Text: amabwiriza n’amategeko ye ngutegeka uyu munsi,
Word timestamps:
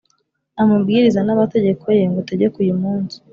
amabwiriza 0.61 1.19
n’amategeko 1.23 1.85
ye 1.97 2.03
ngutegeka 2.11 2.55
uyu 2.63 2.75
munsi, 2.81 3.17